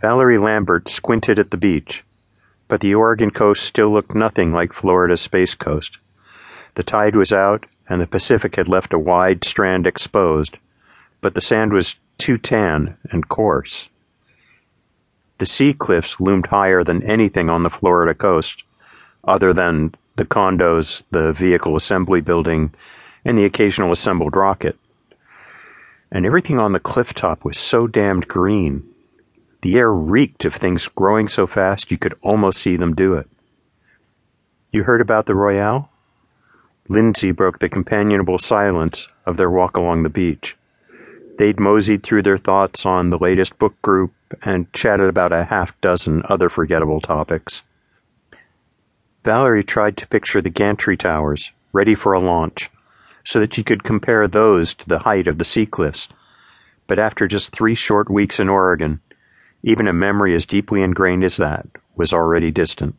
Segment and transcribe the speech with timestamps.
[0.00, 2.04] Valerie Lambert squinted at the beach,
[2.68, 5.98] but the Oregon coast still looked nothing like Florida's Space Coast.
[6.74, 10.58] The tide was out, and the Pacific had left a wide strand exposed,
[11.20, 13.88] but the sand was too tan and coarse.
[15.38, 18.64] The sea cliffs loomed higher than anything on the Florida coast,
[19.24, 22.72] other than the condos, the vehicle assembly building,
[23.24, 24.78] and the occasional assembled rocket.
[26.10, 28.88] And everything on the cliff top was so damned green.
[29.64, 33.26] The air reeked of things growing so fast you could almost see them do it.
[34.70, 35.88] You heard about the Royale?
[36.86, 40.58] Lindsay broke the companionable silence of their walk along the beach.
[41.38, 45.80] They'd moseyed through their thoughts on the latest book group and chatted about a half
[45.80, 47.62] dozen other forgettable topics.
[49.24, 52.70] Valerie tried to picture the gantry towers, ready for a launch,
[53.24, 56.10] so that she could compare those to the height of the sea cliffs.
[56.86, 59.00] But after just three short weeks in Oregon,
[59.66, 62.94] even a memory as deeply ingrained as that was already distant.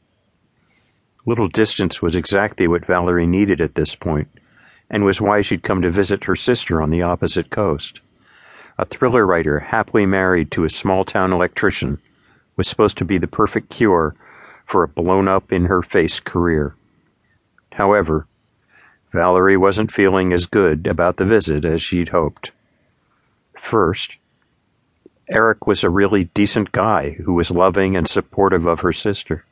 [1.24, 4.28] Little distance was exactly what Valerie needed at this point,
[4.90, 8.02] and was why she'd come to visit her sister on the opposite coast.
[8.80, 12.00] A thriller writer happily married to a small town electrician
[12.58, 14.16] was supposed to be the perfect cure
[14.66, 16.76] for a blown up in her face career.
[17.74, 18.26] However,
[19.12, 22.52] Valerie wasn't feeling as good about the visit as she'd hoped.
[23.56, 24.18] First,
[25.28, 29.44] Eric was a really decent guy who was loving and supportive of her sister.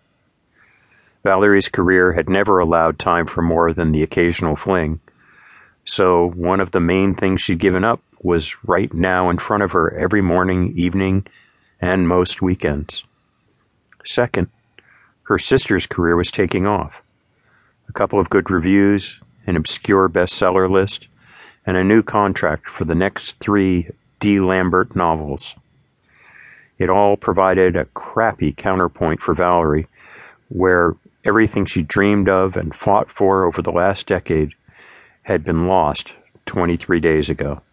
[1.24, 5.00] Valerie's career had never allowed time for more than the occasional fling,
[5.84, 9.72] so one of the main things she'd given up was right now in front of
[9.72, 11.26] her every morning, evening,
[11.82, 13.04] and most weekends.
[14.06, 14.50] Second,
[15.24, 17.02] her sister's career was taking off.
[17.90, 21.08] A couple of good reviews, an obscure bestseller list,
[21.66, 23.90] and a new contract for the next three
[24.24, 24.40] D.
[24.40, 25.56] Lambert novels.
[26.78, 29.88] It all provided a crappy counterpoint for Valerie,
[30.48, 34.54] where everything she dreamed of and fought for over the last decade
[35.24, 36.14] had been lost
[36.46, 37.64] 23 days ago.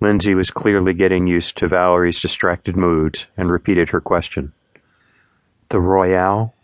[0.00, 4.52] Lindsay was clearly getting used to Valerie's distracted moods and repeated her question.
[5.70, 6.54] The Royale?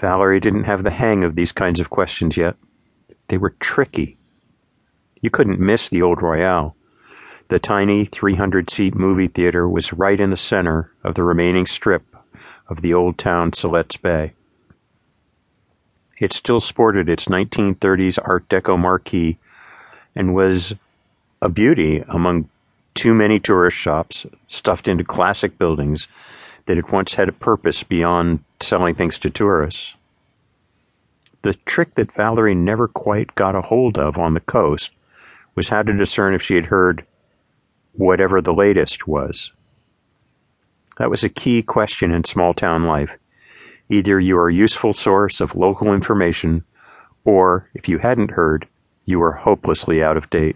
[0.00, 2.56] Valerie didn't have the hang of these kinds of questions yet.
[3.28, 4.17] They were tricky.
[5.20, 6.76] You couldn't miss the old Royale.
[7.48, 12.04] The tiny 300 seat movie theater was right in the center of the remaining strip
[12.68, 14.34] of the old town Siletz Bay.
[16.18, 19.38] It still sported its 1930s Art Deco marquee
[20.14, 20.74] and was
[21.40, 22.48] a beauty among
[22.94, 26.08] too many tourist shops stuffed into classic buildings
[26.66, 29.94] that had once had a purpose beyond selling things to tourists.
[31.42, 34.90] The trick that Valerie never quite got a hold of on the coast
[35.58, 37.04] was how to discern if she had heard
[37.94, 39.52] whatever the latest was.
[40.98, 43.10] That was a key question in small town life.
[43.88, 46.64] Either you are a useful source of local information,
[47.24, 48.68] or, if you hadn't heard,
[49.04, 50.54] you were hopelessly out of date.